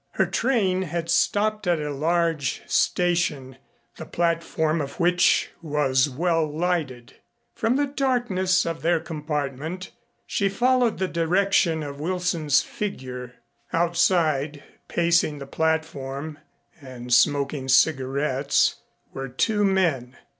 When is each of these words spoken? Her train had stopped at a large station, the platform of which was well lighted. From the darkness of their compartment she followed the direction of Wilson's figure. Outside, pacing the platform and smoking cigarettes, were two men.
Her 0.13 0.25
train 0.25 0.81
had 0.81 1.11
stopped 1.11 1.67
at 1.67 1.79
a 1.79 1.93
large 1.93 2.63
station, 2.65 3.57
the 3.97 4.05
platform 4.07 4.81
of 4.81 4.99
which 4.99 5.51
was 5.61 6.09
well 6.09 6.51
lighted. 6.51 7.17
From 7.53 7.75
the 7.75 7.85
darkness 7.85 8.65
of 8.65 8.81
their 8.81 8.99
compartment 8.99 9.91
she 10.25 10.49
followed 10.49 10.97
the 10.97 11.07
direction 11.07 11.83
of 11.83 11.99
Wilson's 11.99 12.63
figure. 12.63 13.35
Outside, 13.73 14.63
pacing 14.87 15.37
the 15.37 15.45
platform 15.45 16.39
and 16.81 17.13
smoking 17.13 17.67
cigarettes, 17.67 18.77
were 19.13 19.29
two 19.29 19.63
men. 19.63 20.17